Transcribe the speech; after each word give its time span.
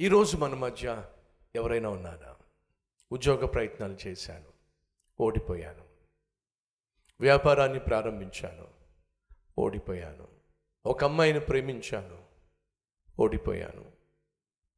ఈరోజు 0.00 0.36
మన 0.36 0.54
మధ్య 0.54 1.04
ఎవరైనా 1.56 1.88
ఉన్నారా? 1.88 2.36
ఉద్యోగ 3.12 3.46
ప్రయత్నాలు 3.46 3.98
చేశాను 4.06 4.44
ఓడిపోయాను 5.20 5.84
వ్యాపారాన్ని 7.20 7.80
ప్రారంభించాను 7.80 8.68
ఓడిపోయాను 9.58 10.28
ఒక 10.86 11.04
అమ్మాయిని 11.04 11.40
ప్రేమించాను 11.40 12.22
ఓడిపోయాను. 13.20 13.92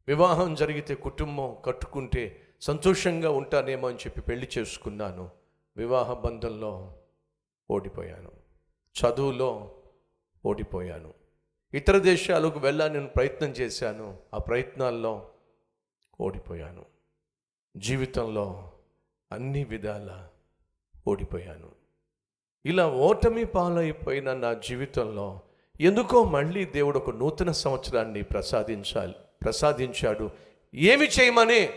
వివాహం 0.09 0.55
జరిగితే 0.55 0.95
కుటుంబం 0.95 1.57
కట్టుకుంటే 1.65 2.55
సంతోషంగా 2.61 3.31
ఉంటానేమో 3.31 3.89
అని 3.89 3.97
చెప్పి 3.97 4.21
పెళ్ళి 4.21 4.49
చేసుకున్నాను. 4.59 5.31
వివాహ 5.77 6.13
బంధంలో 6.13 6.99
ఓడిపోయాను. 7.71 8.33
చదువులో 9.01 9.83
ఓడిపోయాను. 10.47 11.22
ఇతర 11.75 11.99
దేశాలకు 11.99 12.59
వెళ్ళాలని 12.59 13.07
ప్రయత్నం 13.07 13.49
చేశాను. 13.49 14.17
ఆ 14.35 14.39
ప్రయత్నాల్లో 14.39 15.29
ఓడిపోయాను. 16.21 16.85
జీవితంలో 17.77 18.73
అన్ని 19.33 19.65
విధాల 19.65 20.29
ఓడిపోయాను. 21.09 21.71
ఇలా 22.67 22.89
ఓటమి 22.89 23.45
పాలైపోయిన 23.45 24.35
నా 24.35 24.55
జీవితంలో 24.55 25.41
ఎందుకో 25.81 26.25
మళ్ళీ 26.25 26.65
దేవుడు 26.65 26.99
ఒక 26.99 27.11
నూతన 27.11 27.51
సంవత్సరాన్ని 27.51 28.23
ప్రసాదించాలి 28.23 29.15
ప్రసాదించాడు. 29.43 30.31
ఏమి 30.75 31.07
చేయమని? 31.07 31.71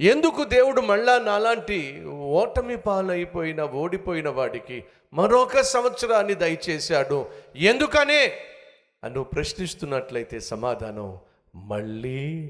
ఎందుకు 0.00 0.44
దేవుడు 0.44 0.80
మళ్ళా 0.80 1.18
నాలాంటి 1.18 2.04
ఓటమి 2.06 2.76
పాలైపోయిన 2.76 3.62
ఓడిపోయిన 3.62 4.28
వాడికి 4.28 4.84
మరొక 5.12 5.60
సంవత్సరాన్ని 5.60 6.34
దయచేశాడు? 6.34 7.26
ఎందుకనే? 7.56 8.32
నువ్వు 9.08 9.24
ప్రశ్నిస్తున్నట్లయితే 9.24 10.40
సమాధానం 10.40 11.18
మళ్ళీ 11.54 12.46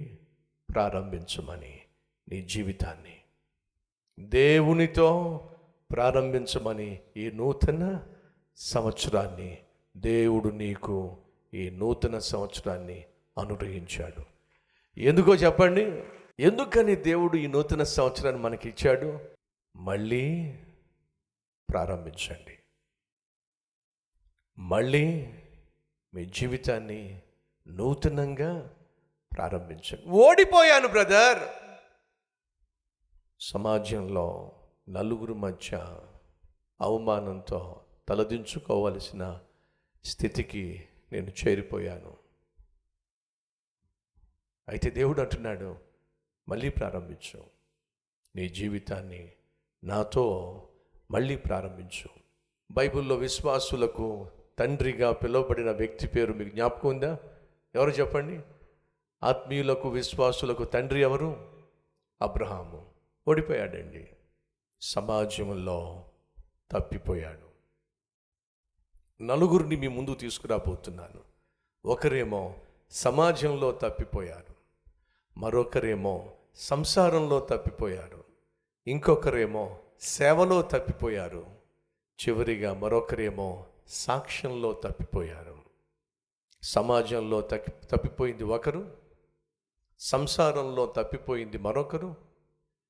ప్రారంభించమని 0.75 1.81
నీ 2.29 2.43
జీవితాన్ని. 2.43 3.17
దేవునితో 4.21 5.39
ప్రారంభించమని 5.93 7.01
ఈ 7.17 7.31
నూతన 7.31 8.07
సంవత్సరాన్ని 8.57 9.59
దేవుడు 9.97 10.49
నీకు 10.49 11.17
ఈ 11.55 11.71
నూతన 11.71 12.19
సంవత్సరాన్ని 12.19 13.05
అనుగ్రహించాడు. 13.39 14.25
ఎందుకో 15.01 15.35
చెప్పండి? 15.35 16.03
ఎందుకని 16.41 16.97
దేవుడు 16.97 17.37
ఈ 17.37 17.47
నూతన 17.47 17.83
సంవత్సరాన్ని 17.83 18.43
మనకి 18.43 18.69
ఇచ్చాడు? 18.69 19.19
మళ్ళీ 19.77 20.55
ప్రారంభించండి. 21.73 22.59
మళ్ళీ 24.59 25.35
మీ 26.15 26.25
జీవితాన్ని 26.25 27.23
నూతనంగా 27.69 28.75
ప్రారంభించండి. 29.37 30.09
ఓడిపోయాను 30.09 30.89
బ్రదర్. 30.89 31.39
సమాజంలో 33.41 34.53
నలుగురు 34.89 35.35
మధ్య 35.35 36.01
అవమానంతో 36.81 37.85
తలదించుకోవలసిన 38.09 39.41
స్థితికి 40.05 40.89
నేను 41.12 41.27
చేరిపోయాను. 41.27 42.17
అయితే 44.69 44.91
దేవుడు 44.91 45.20
అంటున్నాడు 45.20 45.77
మళ్ళీ 46.48 46.69
ప్రారంభించు. 46.69 47.45
నీ 48.37 48.48
జీవితాన్ని 48.48 49.33
నాతో 49.85 50.69
మళ్ళీ 51.11 51.37
ప్రారంభించు. 51.37 52.08
బైబిల్లో 52.70 53.14
విశ్వాసులకు 53.14 54.31
తండ్రిగా 54.59 55.13
పిలువబడిన 55.13 55.70
వ్యక్తి 55.70 56.07
పేరు 56.07 56.33
మీకు 56.33 56.48
జ్ఞాపకం 56.48 56.89
ఉందా? 56.89 57.19
ఎవరు 57.75 57.91
చెప్పండి? 57.91 58.41
ఆత్మీయులకు 59.23 59.89
విశ్వాసులకు 59.89 60.65
తండ్రి 60.65 61.01
ఎవరు? 61.01 61.53
అబ్రహాము. 62.23 62.87
ఓడిపోయాడండి. 63.29 64.09
సమాజంలో 64.81 66.05
తప్పిపోయాడు. 66.70 67.55
నలుగురిని 69.23 69.77
మీ 69.77 69.89
ముందు 69.89 70.14
తీసుకురాబోతున్నాను. 70.14 71.20
ఒకరేమో 71.85 72.55
సమాజంలో 72.91 73.73
తప్పిపోయారు. 73.73 74.55
మరొకరేమో 75.37 76.31
సంసారంలో 76.55 77.41
తప్పిపోయారు. 77.41 78.25
ఇంకొకరేమో 78.87 79.79
సేవలో 80.01 80.63
తప్పిపోయారు. 80.63 81.47
చివరిగా 82.20 82.75
మరొకరేమో 82.75 83.67
సాక్ష్యంలో 83.89 84.72
తప్పిపోయారు. 84.72 85.58
సమాజంలో 86.62 87.40
తప్పి 87.40 87.86
తప్పిపోయింది 87.86 88.45
ఒకరు 88.45 88.96
సంసారంలో 89.98 90.86
తప్పిపోయింది 90.86 91.58
మరొకరు 91.58 92.17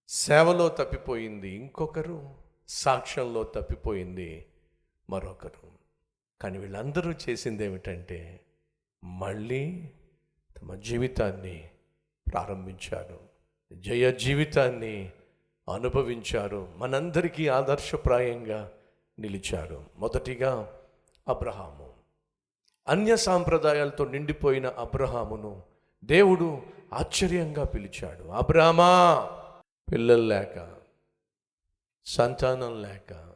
సేవలో 0.08 0.68
తప్పిపోయింది 0.68 1.50
ఇంకొకరు 1.50 2.34
సాక్ష్యంలో 2.68 3.42
తప్పిపోయింది 3.42 4.46
మరొకరు. 5.10 5.70
కానీ 6.40 6.58
వీళ్ళందరూ 6.58 7.12
చేసింది 7.12 7.64
ఏమిటంటే 7.64 8.40
మళ్ళీ 9.04 9.90
తమ 10.60 10.74
జీవితాన్ని 10.74 11.70
ప్రారంభించారు. 12.32 13.20
జయ 13.72 14.12
జీవితాన్ని 14.12 15.12
అనుభవించారు. 15.74 16.72
మనందరికీ 16.76 17.48
ఆదర్శప్రాయంగా 17.48 18.72
నిలిచారు. 19.18 19.84
మొదటిగా 19.96 20.80
అబ్రహాము. 21.28 21.94
అన్య 22.88 23.16
సాంప్రదాయాలతో 23.16 24.04
నిండిపోయిన 24.04 24.66
అబ్రహామును 24.66 25.62
దేవుడు 26.04 26.62
ఆశ్చర్యంగా 26.92 27.64
పిలిచాడు. 27.64 28.24
అబ్రహమా 28.24 29.24
పిల్లలు 29.92 30.22
లేక 30.22 30.74
సంతానం 32.06 32.82
లేక 32.82 33.34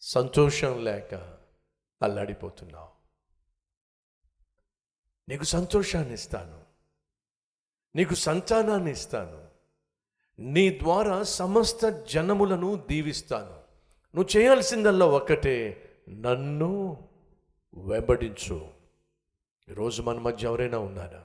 సంతోషం 0.00 0.84
లేక 0.84 1.14
అల్లాడిపోతున్నావు. 2.02 2.88
నీకు 5.28 5.44
సంతోషాన్ని 5.44 6.14
ఇస్తాను. 6.14 6.62
నీకు 7.96 8.14
సంతానాన్ని 8.14 8.90
ఇస్తాను. 8.90 9.48
నీ 10.38 10.78
ద్వారా 10.82 11.22
సమస్త 11.22 11.88
జనములను 11.88 12.84
దీవిస్తాను. 12.90 13.60
నువ్వు 14.16 14.36
చేయాల్సిందల్లా 14.36 15.06
ఒక్కటే 15.06 15.86
నన్ను 16.10 17.02
వెంబడించు. 17.74 18.68
ఈరోజు 19.70 20.02
మన 20.02 20.18
మధ్య 20.18 20.46
ఎవరైనా 20.46 20.78
ఉన్నారా? 20.78 21.24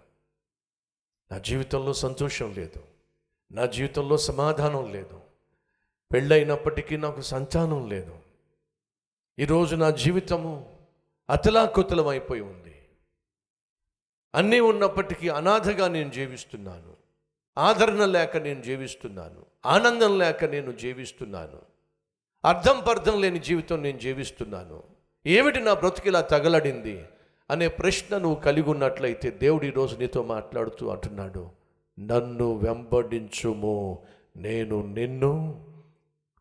నా 1.31 1.37
జీవితంలో 1.37 1.93
సంతోషం 1.93 2.53
లేదు. 2.53 2.83
నా 3.51 3.65
జీవితంలో 3.65 4.17
సమాధానం 4.17 4.93
లేదు. 4.93 5.21
పెళ్ళైనప్పటికీ 6.13 6.97
నాకు 6.97 7.21
సంతానం 7.21 7.89
లేదు. 7.89 8.19
ఈరోజు 9.39 9.75
నా 9.75 9.89
జీవితము 9.89 10.79
అతలాకుతలం 11.29 12.07
అయిపోయి 12.07 12.41
ఉంది. 12.41 12.87
అన్నీ 14.35 14.59
ఉన్నప్పటికీ 14.59 15.29
అనాథగా 15.29 15.87
నేను 15.87 16.11
జీవిస్తున్నాను. 16.11 16.97
ఆదరణ 17.57 18.05
లేక 18.05 18.37
నేను 18.37 18.61
జీవిస్తున్నాను. 18.61 19.45
ఆనందం 19.65 20.17
లేక 20.17 20.45
నేను 20.45 20.71
జీవిస్తున్నాను. 20.71 21.74
అర్థం 22.45 22.83
పర్థం 22.87 23.21
లేని 23.21 23.39
జీవితం 23.39 23.83
నేను 23.83 23.99
జీవిస్తున్నాను. 23.99 24.83
ఏమిటి 25.25 25.59
నా 25.59 25.73
బ్రతుకిలా 25.73 26.21
తగలడింది? 26.21 27.05
అనే 27.49 27.67
ప్రశ్న 27.67 28.17
నువ్వు 28.17 28.41
కలిగి 28.41 28.69
ఉన్నట్లయితే 28.69 29.29
దేవుడు 29.31 29.65
ఈరోజు 29.65 29.95
నీతో 29.95 30.23
మాట్లాడుతూ 30.23 30.89
అంటున్నాడు 30.89 31.49
నన్ను 31.99 32.55
వెంబడించుము 32.55 34.05
నేను 34.35 34.81
నిన్ను 34.81 35.65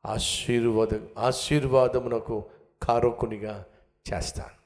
ఆశీర్వాద 0.07 0.89
ఆశీర్వాదమునకు 1.19 2.51
కారకునిగా 2.83 3.65
చేస్తాను. 4.13 4.65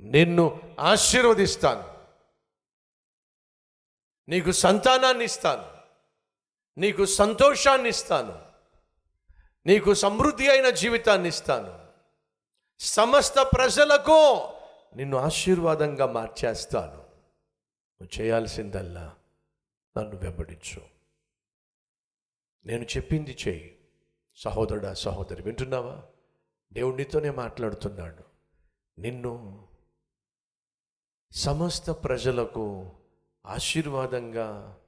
నిన్ను 0.00 0.60
ఆశీర్వదిస్తాను. 0.80 1.84
నీకు 4.28 4.52
సంతానాన్ని 4.52 5.24
ఇస్తాను. 5.24 5.64
నీకు 6.80 7.04
సంతోషాన్ని 7.04 7.88
ఇస్తాను. 7.88 8.43
నీకు 9.66 9.94
సమృద్ధి 9.94 10.50
అయిన 10.50 10.70
జీవితాన్ని 10.70 11.28
ఇస్తాను. 11.28 11.84
సమస్త 12.78 13.34
ప్రజలకు 13.56 14.40
నిన్ను 14.96 15.16
ఆశీర్వాదంగా 15.16 16.06
మార్చేస్తాను. 16.06 16.96
నువ్వు 16.96 18.20
చేయాల్సిందల్లా 18.20 19.14
నన్ను 19.98 20.16
వెంబడించు. 20.16 20.82
నేను 22.66 22.84
చెప్పింది 22.84 23.38
చేయి. 23.48 23.78
సహోదరుడా 24.36 24.94
సహోదరి 24.94 25.42
వింటున్నావా? 25.42 26.02
దేవుడితోనే 26.72 27.30
మాట్లాడుతున్నాడు. 27.30 28.24
నిన్ను 29.00 29.66
సమస్త 31.32 31.90
ప్రజలకు 31.90 32.90
ఆశీర్వాదంగా 33.46 34.78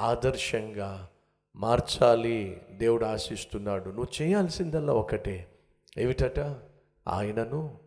ఆదర్శంగా 0.00 1.08
మార్చాలి 1.58 2.62
దేవుడు 2.70 3.04
ఆశిస్తున్నాడు. 3.04 3.90
నువ్వు 3.90 4.22
చేయాల్సిందల్లా 4.22 4.92
ఒకటే. 4.92 5.58
ఏమిటట? 5.98 6.56
ఆయనను 7.08 7.78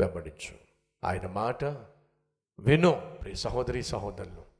వెంబడించు. 0.00 0.54
ఆయన 1.04 1.26
మాట 1.26 1.64
విను 2.60 3.18
ప్రియ 3.22 3.34
సహోదరి 3.34 3.82
సహోదరులు. 3.82 4.50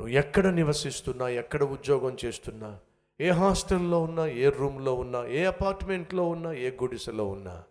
నువ్వు 0.00 0.08
ఎక్కడ 0.08 0.46
నివసిస్తున్నా 0.46 1.28
ఎక్కడ 1.28 1.64
ఉద్యోగం 1.64 2.16
చేస్తున్నా 2.24 2.80
ఏ 3.20 3.30
హాస్టల్లో 3.30 4.02
ఉన్నా 4.02 4.26
ఏ 4.26 4.48
రూమ్లో 4.48 4.94
ఉన్నా 4.94 5.24
ఏ 5.24 5.44
అపార్ట్మెంట్లో 5.44 6.28
ఉన్నా 6.28 6.52
ఏ 6.52 6.70
గుడిసెలో 6.70 7.26
ఉన్నా 7.26 7.64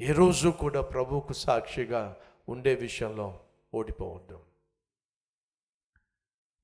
ఏ 0.00 0.12
రోజు 0.12 0.48
కూడా 0.48 0.80
ప్రభువుకు 0.80 1.32
సాక్షిగా 1.32 2.16
ఉండే 2.48 2.74
విషయంలో 2.74 3.40
ఓడిపోవద్దు. 3.74 4.41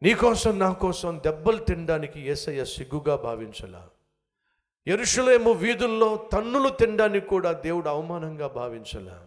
నీకోసం 0.02 0.58
నా 0.58 0.72
కోసం 0.72 1.20
దెబ్బలు 1.26 1.56
తినడానికి 1.56 2.20
ఏసయ్య 2.20 2.64
సిగ్గుగా 2.64 3.16
భావించలా. 3.16 3.86
ఎరుషులేము 4.86 5.52
వీధుల్లో 5.52 6.28
తన్నులు 6.32 6.68
తినడానికి 6.68 7.26
కూడా 7.26 7.52
దేవుడు 7.52 7.88
అవమానంగా 7.88 8.46
భావించలా. 8.46 9.22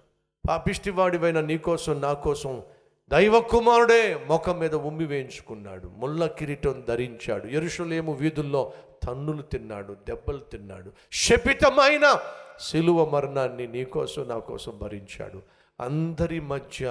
పాపిష్టివాడివైన 0.49 1.39
నీకోసం 1.41 2.01
నా 2.01 2.13
కోసం 2.13 2.63
దైవ 3.09 3.39
కుమారుడే 3.39 4.25
ముఖం 4.27 4.59
మీద 4.59 4.75
ఉమ్మి 4.75 5.05
వేయించుకున్నాడు. 5.05 5.87
ముళ్ళ 5.87 6.25
కిరీటం 6.25 6.85
ధరించాడు. 6.87 7.47
ఎరుషులేము 7.47 8.13
వీధుల్లో 8.13 8.73
తన్నులు 9.03 9.41
తిన్నాడు 9.41 9.93
దెబ్బలు 9.93 10.37
తిన్నాడు. 10.37 10.91
శపితమైన 11.11 12.19
శిలువ 12.59 13.09
మరణాన్ని 13.09 13.67
నీకోసం 13.67 14.27
నా 14.27 14.37
కోసం 14.37 14.79
భరించాడు. 14.81 15.41
అందరి 15.79 16.39
మధ్య 16.39 16.85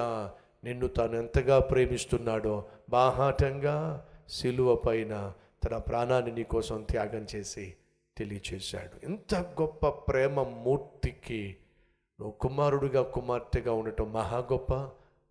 నిన్ను 0.65 0.87
తాను 0.87 1.17
ఎంతగా 1.17 1.59
ప్రేమిస్తున్నాడో 1.59 2.65
బాహాటంగా 2.91 4.07
సిలువ 4.29 4.75
పైన 4.75 5.33
తన 5.65 5.77
ప్రాణాన్ని 5.77 6.33
నీ 6.33 6.43
కోసం 6.43 6.83
త్యాగం 6.91 7.27
చేసి 7.37 7.75
తెలియచేశాడు. 8.19 9.07
ఇంత 9.07 9.35
గొప్ప 9.35 9.89
ప్రేమ 9.89 10.43
మూర్తికి 10.43 11.57
నువ్వు 12.21 12.33
కుమారుడిగా 12.33 13.03
కుమార్తెగా 13.03 13.73
ఉండటం 13.73 14.13
మహా 14.13 14.39
గొప్ప 14.39 14.89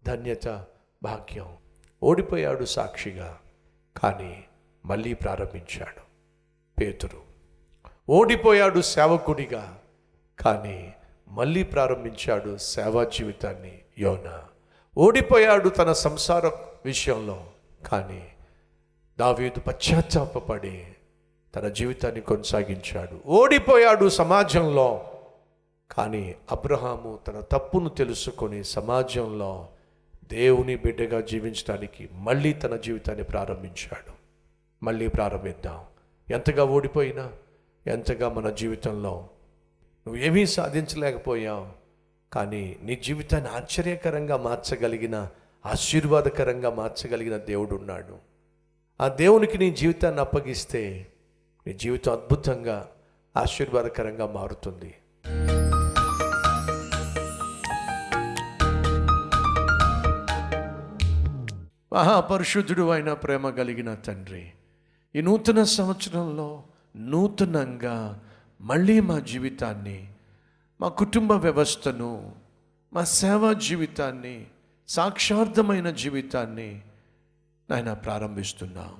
ధన్యత 0.08 0.66
భాగ్యం. 1.04 1.58
ఓడిపోయాడు 2.04 2.66
సాక్షిగా 2.66 3.40
కానీ 3.98 4.44
మళ్ళీ 4.86 5.14
ప్రారంభించాడు. 5.14 6.02
పేతురు 6.80 7.22
ఓడిపోయాడు 8.10 8.81
సేవకుడిగా 8.81 9.81
కానీ 10.40 10.94
మళ్ళీ 11.28 11.64
ప్రారంభించాడు 11.64 12.58
సేవా 12.58 13.04
జీవితాన్ని 13.04 13.81
యోన. 13.98 14.44
ఓడిపోయాడు 14.97 15.69
తన 15.69 15.91
సంసార 15.91 16.47
విషయంలో. 16.86 17.45
కానీ 17.88 18.27
దావీదు 19.19 19.59
పశ్చాత్తాపడి 19.59 20.88
తన 21.56 21.68
జీవితాన్ని 21.68 22.21
కొనసాగించాడు. 22.21 23.30
ఓడిపోయాడు 23.30 24.09
సమాజంలో. 24.09 25.06
కానీ 25.91 26.36
అబ్రహాము 26.51 27.19
తన 27.27 27.39
తప్పును 27.39 27.89
తెలుసుకొని 27.89 28.63
సమాజంలో 28.63 29.68
దేవుని 30.31 30.75
బిడ్డగా 30.75 31.21
జీవించడానికి 31.21 32.09
మళ్ళీ 32.13 32.53
తన 32.53 32.75
జీవితాన్ని 32.75 33.24
ప్రారంభించాడు. 33.24 34.12
మళ్ళీ 34.85 35.07
ప్రారంభిద్దాం. 35.07 35.83
ఎంతగా 36.31 36.63
ఓడిపోయినా 36.63 37.31
ఎంతగా 37.88 38.30
మన 38.30 38.50
జీవితంలో 38.50 39.12
నువ్వు 40.07 40.21
ఏమీ 40.21 40.45
సాధించలేకపోయావు. 40.45 41.88
కానీ 42.34 42.76
నీ 42.84 42.96
జీవితాన్ని 42.96 43.50
ఆశ్చర్యకరంగా 43.50 44.38
మార్చగలిగిన 44.38 45.28
ఆశీర్వాదకరంగా 45.66 46.70
మార్చగలిగిన 46.70 47.38
దేవుడు 47.38 47.76
ఉన్నాడు. 47.76 48.18
ఆ 49.02 49.08
దేవునికి 49.08 49.58
నీ 49.58 49.72
జీవితాన్ని 49.72 50.22
అప్పగిస్తే 50.22 51.08
నీ 51.68 51.74
జీవితం 51.74 52.12
అద్భుతంగా 52.12 52.90
ఆశీర్వాదకరంగా 53.38 54.28
మారుతుంది. 54.28 54.96
మహాపరిశుద్ధుడు 61.94 62.90
అయిన 62.90 63.14
ప్రేమ 63.14 63.50
కలిగిన 63.50 63.94
తండ్రి 63.94 64.52
ఈ 65.16 65.22
నూతన 65.22 65.64
సంవత్సరంలో 65.64 66.64
నూతనంగా 66.98 68.22
మళ్ళీ 68.62 69.00
మా 69.00 69.20
జీవితాన్ని 69.20 70.14
మా 70.81 70.88
కుటుంబ 70.88 71.31
వ్యవస్థను 71.31 72.36
మా 72.94 73.04
సేవా 73.04 73.54
జీవితాన్ని 73.54 74.48
సాక్షార్థమైన 74.88 75.90
జీవితాన్ని 75.90 76.81
నాయన 77.70 77.94
ప్రారంభిస్తున్నాం. 77.94 78.96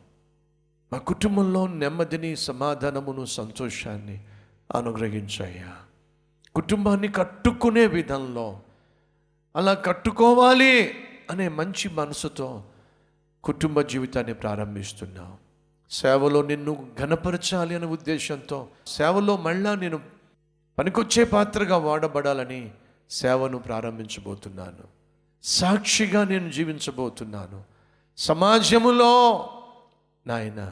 మా 0.94 0.98
కుటుంబంలో 0.98 1.68
నెమ్మదిని 1.68 2.36
సమాధానమును 2.36 3.26
సంతోషాన్ని 3.26 4.24
అనుగ్రహించాయా 4.76 5.76
కుటుంబాన్ని 6.56 7.08
కట్టుకునే 7.08 7.88
విధంలో 7.88 8.60
అలా 9.56 9.74
కట్టుకోవాలి 9.74 10.92
అనే 11.30 11.48
మంచి 11.48 11.90
మనసుతో 11.90 12.64
కుటుంబ 13.44 13.82
జీవితాన్ని 13.82 14.34
ప్రారంభిస్తున్నాం. 14.34 15.38
సేవలో 15.92 16.42
నిన్ను 16.42 16.88
ఘనపరచాలి 17.00 17.76
అనే 17.76 17.86
ఉద్దేశంతో 17.86 18.68
సేవలో 18.88 19.38
మళ్ళా 19.38 19.76
నేను 19.76 20.19
పనికొచ్చే 20.80 21.24
పాత్రగా 21.24 21.78
వాడబడాలని 21.78 22.72
సేవను 23.10 23.58
ప్రారంభించబోతున్నాను. 23.58 24.84
సాక్షిగా 25.44 26.24
నేను 26.24 26.52
జీవించబోతున్నాను. 26.52 27.64
సమాజములో 28.18 29.50
నాయన 30.28 30.72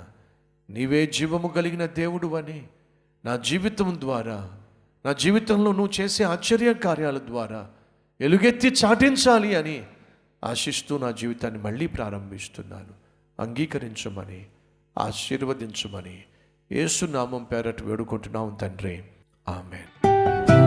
నీవే 0.69 1.07
జీవము 1.07 1.47
కలిగిన 1.47 1.85
దేవుడు 1.85 2.35
అని 2.35 2.67
నా 3.25 3.37
జీవితం 3.37 3.97
ద్వారా 3.99 4.51
నా 5.05 5.13
జీవితంలో 5.13 5.71
నువ్వు 5.71 6.01
చేసే 6.01 6.23
ఆశ్చర్య 6.23 6.73
కార్యాల 6.73 7.17
ద్వారా 7.17 7.69
ఎలుగెత్తి 8.21 8.67
చాటించాలి 8.67 9.55
అని 9.55 9.85
ఆశిస్తూ 10.43 10.97
నా 10.97 11.11
జీవితాన్ని 11.11 11.61
మళ్ళీ 11.61 11.87
ప్రారంభిస్తున్నాను. 11.87 12.93
అంగీకరించమని 13.39 14.45
ఆశీర్వదించమని 14.97 16.23
ఏసునామం 16.71 17.43
పేరట్ 17.43 17.81
వేడుకుంటున్నాం 17.81 18.57
తండ్రి. 18.61 19.03
ఆమెన్. 19.47 19.96